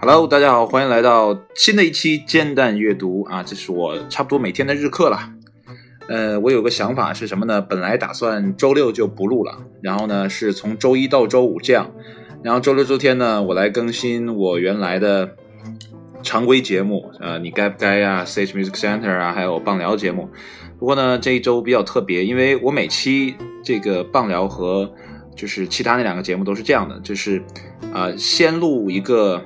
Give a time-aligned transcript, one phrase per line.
[0.00, 3.44] Hello，大家好，欢迎来到新的一期煎蛋阅读啊！
[3.44, 5.32] 这是我差不多每天的日课了。
[6.08, 7.62] 呃，我有个想法是什么呢？
[7.62, 11.92] 本来打算周六就不录了，然后呢是从周一到周五这样，
[12.42, 15.36] 然后周六周天呢我来更新我原来的
[16.24, 20.28] 常规节目，呃，你该不该啊？Sage Music Center 啊，还有棒聊节目。
[20.76, 24.92] 不过呢这一周比较特别，因为我每期这个棒聊和
[25.36, 27.40] 就是其他那两个节目都是这样的，就是
[27.92, 29.40] 啊先录一个。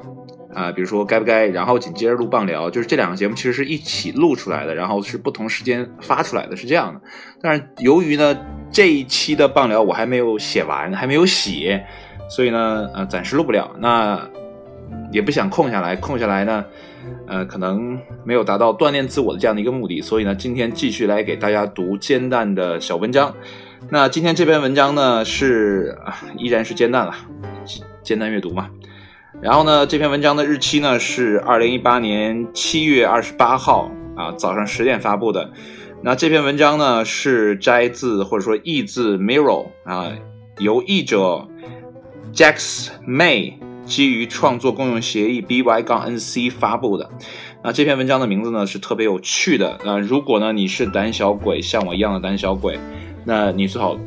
[0.53, 7.01] 啊，比如说该不该，然后紧接着录棒聊，就是这两个节目其实是一起录出来的，然后是不同时间发出来的，是这样的。
[7.41, 8.37] 但是由于呢
[8.73, 11.87] 这一期的棒聊我还没有写完，还没有写，
[12.29, 13.71] 所以呢呃暂时录不了。
[13.79, 14.29] 那
[15.13, 16.65] 也不想空下来，空下来呢，
[17.29, 23.33] 呃可能没有达到锻炼自我的这样的一个目的，所以呢今天继续来给大家读煎蛋的小文章。
[23.89, 27.15] 那今天这篇文章呢是啊依然是煎蛋了，
[28.03, 28.69] 煎蛋阅读嘛。
[29.41, 35.51] 然后呢，这篇文章的日期呢是二零一八年七月二十八号啊，早上十点发布的。
[36.03, 40.13] 那这篇文章呢是摘自或者说译自 Mirror 啊，
[40.59, 41.49] 由译者
[42.35, 43.55] Jax May
[43.87, 47.11] 基于创作共用协议 BY 杠 NC 发布的。
[47.63, 49.79] 那这篇文章的名字呢是特别有趣的。
[49.85, 52.79] 那如果呢你是胆小鬼，像我一样的胆小鬼，
[53.25, 53.99] 那你最好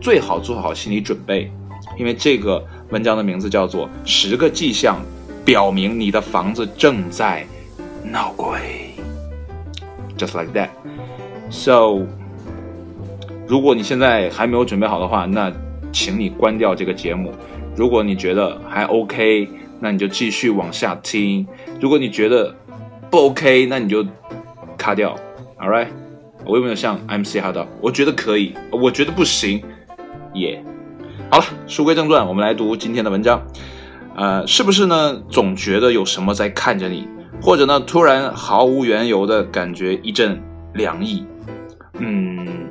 [0.00, 1.50] 最好做好心理准备，
[1.98, 2.64] 因为这个。
[2.90, 5.00] 文章的名字叫做《十个迹象
[5.44, 7.46] 表明你的房子正在
[8.02, 8.58] 闹鬼》
[10.18, 10.70] ，just like that。
[11.50, 12.04] So，
[13.46, 15.52] 如果你现在还没有准备好的话，那
[15.92, 17.32] 请你关掉这个节目。
[17.76, 21.46] 如果你觉得还 OK，那你就继续往下听。
[21.80, 22.52] 如果你觉得
[23.08, 24.04] 不 OK，那你就
[24.76, 25.16] 卡掉。
[25.60, 25.86] All right，
[26.44, 27.66] 我有没有像 MC 哈的？
[27.80, 29.62] 我觉得可以，我觉得不行，
[30.34, 30.64] 耶。
[31.30, 33.42] 好了，书归正传，我们来读今天的文章。
[34.16, 35.22] 呃，是不是呢？
[35.30, 37.06] 总觉得有什么在看着你，
[37.40, 40.42] 或者呢，突然毫无缘由的感觉一阵
[40.74, 41.24] 凉意。
[41.98, 42.68] 嗯，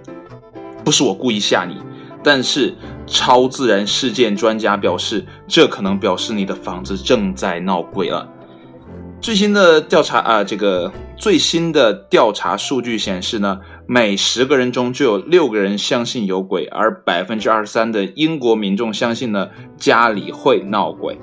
[0.83, 1.77] 不是我故意吓你，
[2.23, 2.75] 但是
[3.07, 8.27] 超自然事件专家表示，这可能表示你的房子正在闹鬼了。
[9.21, 13.59] 最新的调查啊，这个最新的调查数据显示呢。
[13.91, 21.17] 每十个人中就有六个人相信有鬼，而百分之二十三的英国民众相信呢家里会闹鬼，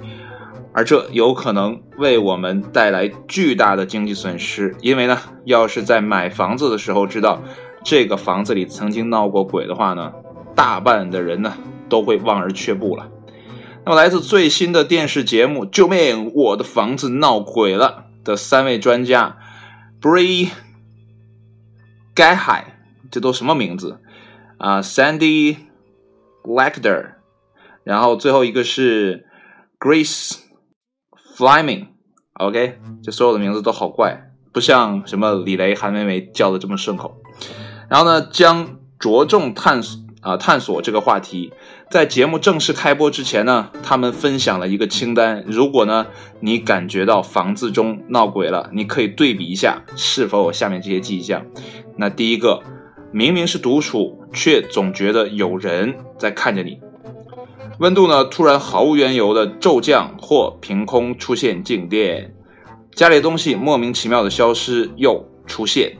[0.72, 7.40] 而这有可能为我们带来巨大的经济损失，因为呢，要是在买房子的时候知道
[7.84, 10.12] 这个房子里曾经闹过鬼的话呢，
[10.56, 11.54] 大半的人呢
[11.88, 13.06] 都会望而却步了。
[13.88, 19.38] 那么，来自最新的电视节目《救命，我的房子闹鬼了》的三位专家
[20.02, 20.50] ，Bree。
[22.12, 22.80] 该海，
[23.12, 24.00] 这都什么名字
[24.58, 25.58] 啊？Sandy
[26.42, 27.12] Lecter，
[27.84, 29.28] 然后最后一个是
[29.78, 30.38] Grace
[31.36, 37.22] Fleming，OK，这所有的名字都好怪，不像什么李雷、韩梅梅叫的这么顺口。
[37.88, 41.52] 然后呢，将着重探索啊探索这个话题。
[41.88, 45.44] 在节目正式开播之前呢，他们分享了一个清单。
[45.46, 46.06] 如果呢
[46.40, 51.46] 你感觉到房子中闹鬼了，你可以对比一下是否有下面这些迹象。
[51.96, 52.60] 那第一个，
[53.12, 56.80] 明明是独处，却总觉得有人在看着你。
[57.78, 62.34] 温度呢，突然毫无缘由的骤降，或凭空出现静电。
[62.94, 65.98] 家里东西莫名其妙的消失又出现，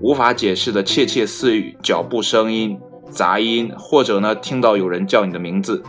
[0.00, 2.78] 无法解释的窃窃私语、脚步声音、
[3.14, 5.82] 杂音，或者呢，听到有人叫你的名字。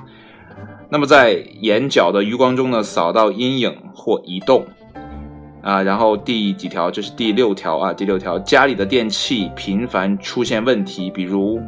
[0.89, 4.65] 那么在眼角的余光中呢，扫到阴影或移动。
[5.61, 6.91] 啊，然后第几条？
[6.91, 11.59] 这是第六条啊，第六条，家里的电器频繁出现问题，比如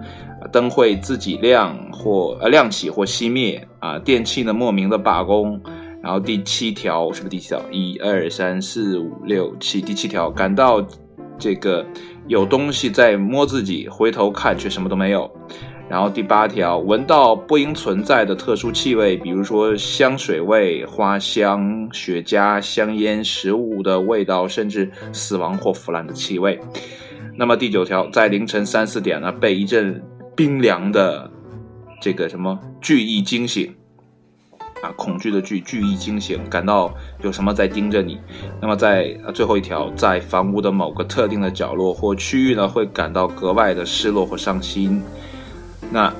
[0.52, 5.60] 灯会自己亮或呃亮起或熄灭啊，电器呢莫名的罢工。
[6.04, 7.60] 然后第七条是不是第七条？
[7.72, 10.86] 一二三四五六七，第七条，感到
[11.40, 11.84] 这个
[12.28, 15.32] 有东西在摸自己，回头看却什么都没有。
[15.90, 26.60] 然后第八条，闻到不应存在的特殊气味，比如说香水味、花香、雪茄、香烟、食物的味道，甚至死亡或腐烂的气味。
[27.38, 30.04] 那么第九条，在凌晨三四点呢，被一阵
[30.36, 31.32] 冰凉的
[32.02, 33.74] 这个什么巨异惊醒，
[34.96, 38.20] 恐惧的惧，惧意惊醒，感到有什么在盯着你。
[38.62, 45.02] 那么在最后一条，在房屋的某个特定的角落或区域呢，会感到格外的失落或伤心。
[45.92, 46.14] 那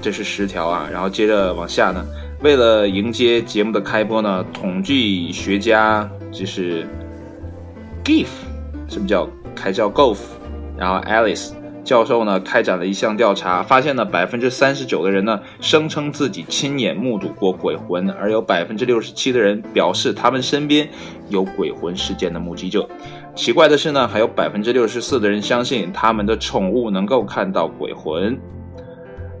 [0.00, 2.04] 这是十条啊，然后接着往下呢。
[2.40, 6.84] 为了迎接节目的开播呢，统计学家就是
[8.04, 8.26] Gif，
[8.88, 10.18] 是不是叫开叫 Golf，
[10.76, 11.52] 然后 Alice
[11.84, 20.88] 教授呢开展了一项调查，发现呢百分之三十九的人呢声称自己亲眼目睹过鬼魂，而有百分之六十七的人表示他们身边
[21.28, 22.88] 有鬼魂事件的目击者。
[23.34, 28.38] 奇怪的是呢，还有百分之六十四的人相信他们的宠物能够看到鬼魂。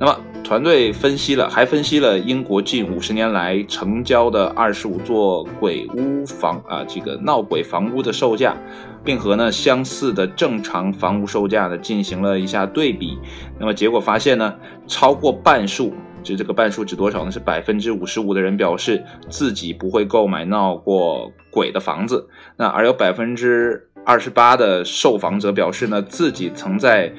[0.00, 8.54] 那么，团队分析了，还分析了英国近五十年来成交的二十五座鬼屋房啊，这个闹鬼房屋的售价，
[9.02, 13.16] 并和呢相似的正常房屋售价呢进行了一下对比。
[13.58, 14.54] 那么结果发现呢，
[14.86, 17.30] 超过半数，就这个半数指多少呢？
[17.30, 22.28] 是百分之五十五的人表示自己不会购买闹过鬼的房子。
[22.56, 27.12] 那而有百分之二十八的受访者表示呢，自己曾在。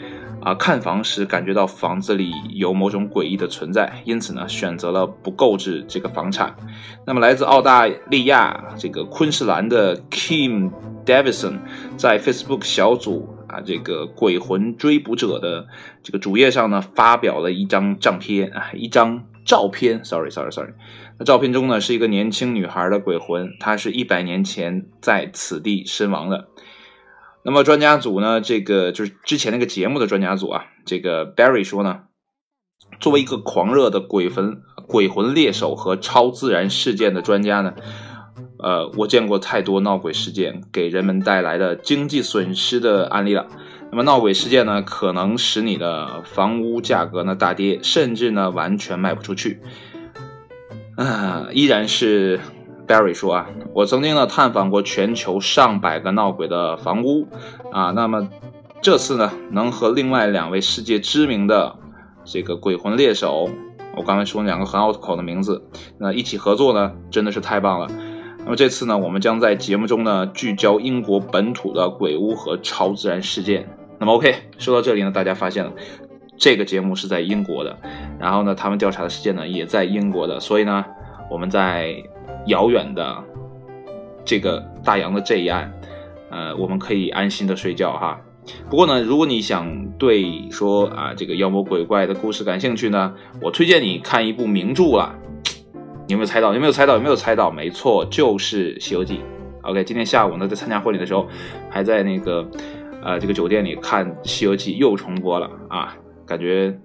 [0.45, 6.53] 啊，看房时感觉到房子里有某种诡异的存在，因此呢，选择了不购置这个房产。
[7.07, 10.69] 那么，来自澳大利亚这个昆士兰的 Kim
[11.05, 11.59] Davidson
[11.95, 15.65] 在 Facebook 小组啊，这个鬼魂追捕者的
[16.03, 20.03] 这个主页上呢，发表了一张照片啊，一张照片。
[20.03, 20.73] Sorry，Sorry，Sorry。
[21.17, 26.49] 那照片中呢，是一个年轻女孩的鬼魂，她是一百年前在此地身亡的。
[27.45, 28.39] 那么专家组呢？
[28.39, 30.65] 这个就是之前那个节目的专家组啊。
[30.85, 32.03] 这个 Barry 说呢，
[33.01, 37.73] 作为一个狂热的鬼魂、鬼魂猎手和超自然事件的专家呢，
[38.59, 43.47] 呃，我见过太多闹鬼事件给人们带来的经济损失的案例了。
[43.91, 49.59] 那么闹鬼事件呢，可能使你的房屋价格呢大跌，甚至呢完全卖不出去。
[50.95, 52.39] 啊，依然是。
[52.87, 57.27] Barry 说啊，我曾经呢探访过全球上百个闹鬼的房屋
[57.71, 58.29] 啊，那么
[58.81, 61.75] 这次呢能和另外两位世界知名的
[62.25, 63.49] 这个鬼魂猎手，
[63.95, 65.63] 我刚才说两个很拗口的名字，
[65.97, 67.87] 那一起合作呢真的是太棒了。
[68.39, 73.69] 那么这次呢，我们将在节目中呢聚焦英国本土的鬼屋和超自然事件。
[73.97, 75.71] 那么 OK，说到这里呢，大家发现了
[76.37, 77.77] 这个节目是在英国的，
[78.19, 80.83] 然后呢他们调查的事件呢也在英国的，所以呢
[81.31, 82.03] 我们在。
[82.47, 83.23] 遥远的
[84.25, 85.71] 这个大洋的这一岸，
[86.29, 88.19] 呃，我们可以安心的睡觉哈。
[88.69, 95.15] 不过呢，如果你想对说啊这个妖魔鬼怪的故事感兴趣呢，我推荐你看一部名著了。
[96.05, 96.53] 你有没有猜到？
[96.53, 96.95] 有没有猜到？
[96.95, 97.49] 有没有猜到？
[97.49, 99.15] 没错，就是《西游记》。
[99.61, 101.25] OK，今天下午呢，在参加婚礼的时候，
[101.69, 102.45] 还在那个
[103.01, 106.77] 呃这个酒店里看《西游记》又重播了啊，感觉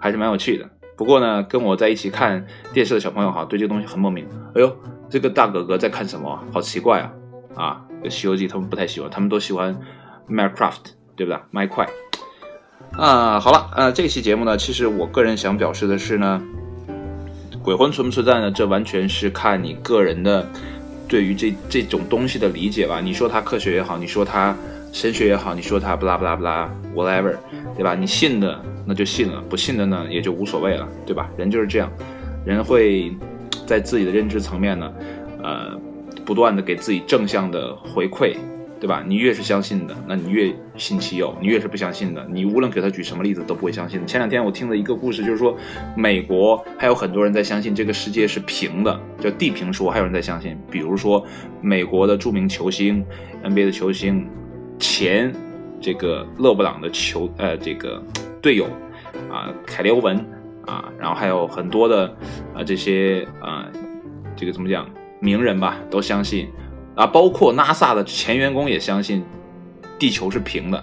[0.00, 0.68] 还是蛮有趣的。
[0.98, 4.26] 不过呢，跟我在一起看电视的小朋友哈，对这个东西很莫名。
[4.56, 4.76] 哎呦，
[5.08, 6.42] 这个大哥哥在看什么？
[6.52, 7.12] 好奇怪啊！
[7.54, 9.72] 啊，《西游记》他们不太喜欢，他们都喜欢
[10.28, 10.72] 《Minecraft》，
[11.14, 11.40] 对不对？
[11.52, 11.86] 麦块。
[12.94, 16.42] 啊，好了，呃，这期节目呢，其实我个人想表示的是呢，
[17.62, 18.50] 鬼魂存不存在呢？
[18.50, 20.44] 这完全是看你个人的
[21.06, 23.00] 对于这这种东西的理解吧。
[23.00, 24.56] 你说它科学也好，你说它
[24.92, 27.36] 神学也好，你说它不拉不拉不拉 whatever，
[27.76, 27.94] 对吧？
[27.94, 28.60] 你信的。
[28.90, 31.28] 那就信了，不信的呢也就无所谓了，对吧？
[31.36, 31.92] 人就是这样，
[32.42, 33.14] 人会
[33.66, 34.90] 在自己的认知层面呢，
[35.42, 35.78] 呃，
[36.24, 38.34] 不断的给自己正向的回馈，
[38.80, 39.04] 对吧？
[39.06, 44.00] 你越是相信的，那你越信其有；你越是不相信的，你无论给他举什么例子都不会相信。
[44.06, 45.54] 前两天我听了一个故事，就是说
[45.94, 50.56] 美国还有很多人在相信这个世界是平的，叫地平说，还有人在相信。
[50.70, 51.22] 比如说
[51.60, 53.04] 美国的著名球星
[53.44, 54.26] NBA 的球星
[54.78, 55.34] 前
[55.80, 58.02] 这个勒布朗的球，呃，这个。
[58.40, 58.66] 队友
[59.28, 60.16] 啊，凯利欧文
[60.64, 62.06] 啊，然后还有很多的
[62.54, 63.66] 啊这些啊，
[64.36, 64.88] 这个怎么讲
[65.20, 66.48] 名人吧，都相信
[66.94, 69.24] 啊，包括 NASA 的前员工也相信
[69.98, 70.78] 地球是平的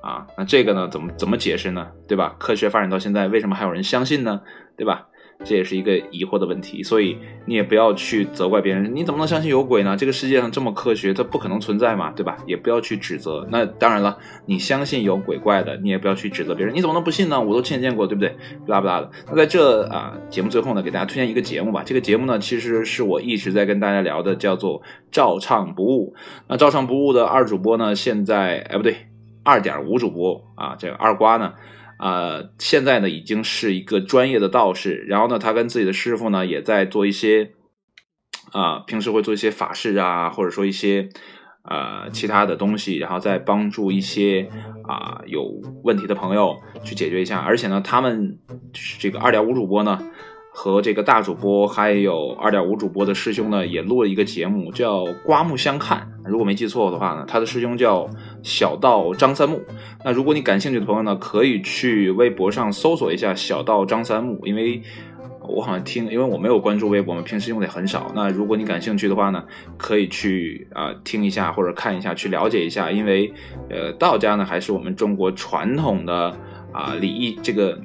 [0.00, 0.24] 啊。
[0.38, 1.88] 那这个呢，怎么怎么解释呢？
[2.06, 2.36] 对吧？
[2.38, 4.40] 科学发展到现在，为什么还有人相信呢？
[4.76, 5.08] 对吧？
[5.44, 9.96] 这也是一个疑惑的问题，所以你也不要去责怪别人，你怎么能相信有鬼呢？
[9.96, 12.36] 这个世界上这么科学，它不可能存在嘛，对吧？
[12.46, 13.46] 也不要去指责。
[13.50, 17.40] 那当然了，你相信有鬼怪的，你也不要去指责别人，你怎么能不信呢？
[17.40, 18.36] 我都亲眼见过，对不对？
[18.64, 19.10] 不拉不拉的。
[19.28, 21.82] 那在这啊节目最后呢，给大家推荐一个节目吧。
[21.84, 24.80] 这个节目呢，其实是我一直在跟大家聊的，叫做
[25.10, 26.14] 《照唱不误》。
[26.48, 28.96] 那《照唱不误》的二主播呢，现在哎不对，
[29.42, 31.54] 二点五主播啊，这个二瓜呢。
[31.98, 37.52] 呃，现在呢已经是一个专业的道士，然后呢，他跟自己的师傅呢也在做一些，
[38.52, 41.08] 啊，平时会做一些法事啊，或者说一些
[41.62, 44.48] 呃其他的东西，然后再帮助一些
[44.88, 47.38] 啊有问题的朋友去解决一下。
[47.38, 48.38] 而且呢，他们
[48.72, 50.10] 就是这个二点五主播呢。
[50.54, 56.12] 和这个大主播还有二点五主播的师兄呢，也录了一个节目，叫《刮目相看》。
[56.28, 58.08] 如果没记错的话呢，他的师兄叫
[58.42, 59.62] 小道张三木。
[60.04, 64.82] 那如果你感兴趣的朋友呢，可以去微博上搜索一下小道张三木，因为
[65.48, 68.12] 我好像听，因为我没有关注微博嘛，平时用的也很少。
[68.14, 69.42] 那如果你感兴趣的话呢，
[69.78, 72.90] 可以去啊听一下或者看一下，去了解一下。
[72.90, 73.32] 因为
[73.70, 76.36] 呃，道家呢还是我们中国传统的
[76.72, 77.76] 啊礼仪这个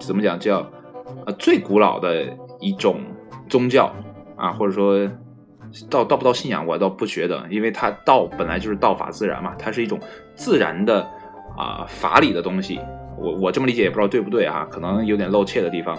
[0.00, 0.68] 怎么讲叫
[1.26, 3.00] 啊最古老的一种
[3.48, 3.92] 宗教
[4.36, 5.08] 啊，或者说
[5.88, 9.98] 道道不道信仰，我倒不觉得，因为它道本来就是道法自然嘛，它是一种
[10.34, 11.08] 自然的
[11.56, 12.78] 啊法理的东西。
[13.18, 15.98] 我我这么理解也不知道对不对啊，可能有点露怯的地方。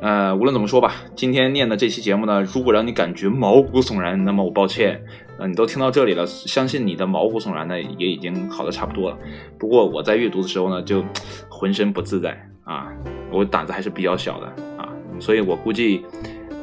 [0.00, 5.02] 呃，无论怎么说吧，今天念的这期节目呢，如果让你感觉毛骨悚然，那么我抱歉，
[5.38, 9.18] 呃，你都听到这里了，相信你的毛骨悚然呢也已经好的差不多了。
[9.58, 11.04] 不过我在阅读的时候呢，就
[11.50, 12.92] 浑身不自在啊，
[13.32, 14.46] 我胆子还是比较小的
[14.78, 16.04] 啊，所以我估计。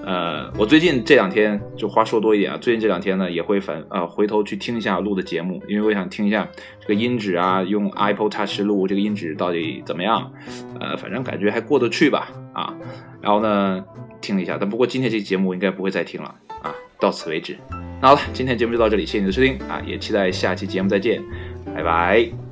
[0.09, 6.47] 呃，我最近这两天就话说多一点啊，最近这两天呢也会反呃回头去听一下录的节目，因为我想听一下
[6.79, 10.31] 这个音质啊，用 Apple Touch 录这个音质到底怎么样？
[10.79, 12.73] 呃，反正感觉还过得去吧啊。
[13.21, 13.83] 然后呢
[14.21, 17.57] 听了一下，但不过今天这期节目应该不会再听了啊，到此为止。
[18.01, 21.21] 那好了，今天节目就到这里，谢谢你的收听啊，也期待下期节目再见，
[21.75, 22.46] 拜拜。